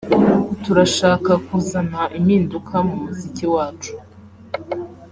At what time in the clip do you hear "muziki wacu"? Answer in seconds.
3.03-3.93